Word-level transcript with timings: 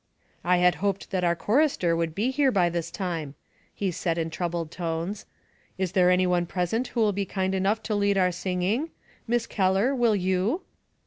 "I 0.43 0.57
had 0.57 0.73
hoped 0.81 1.11
that 1.11 1.23
our 1.23 1.35
chorister 1.35 1.95
would 1.95 2.15
be 2.15 2.31
here 2.31 2.51
by 2.51 2.69
this 2.69 2.89
time," 2.89 3.35
he 3.71 3.91
said, 3.91 4.17
in 4.17 4.31
troubled 4.31 4.71
tones. 4.71 5.27
"Is 5.77 5.91
there 5.91 6.09
any 6.09 6.25
one 6.25 6.47
present 6.47 6.87
who 6.87 7.01
will 7.01 7.13
be 7.13 7.23
kind 7.23 7.53
enough 7.53 7.83
to 7.83 7.93
lead 7.93 8.17
our 8.17 8.31
singing? 8.31 8.89
Miss 9.27 9.45
Keller, 9.45 9.93
will 9.93 10.15
you 10.15 10.63